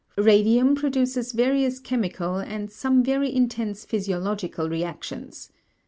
Radium 0.17 0.73
produces 0.73 1.31
various 1.31 1.77
chemical 1.79 2.37
and 2.37 2.71
some 2.71 3.03
very 3.03 3.31
intense 3.31 3.85
physiological 3.85 4.67
reactions. 4.67 5.51